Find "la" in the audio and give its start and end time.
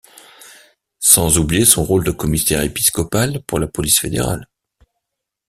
3.59-3.67